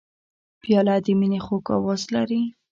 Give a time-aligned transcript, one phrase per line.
[0.61, 2.41] پیاله د مینې خوږ آواز لري.